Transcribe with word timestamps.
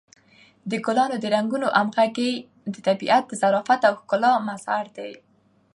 د 0.69 0.71
ګلانو 0.85 1.15
د 1.19 1.25
رنګونو 1.35 1.67
همغږي 1.79 2.31
د 2.73 2.75
طبیعت 2.87 3.23
د 3.27 3.31
ظرافت 3.41 3.81
او 3.87 3.93
ښکلا 4.01 4.31
مظهر 4.49 4.85
دی. 4.97 5.11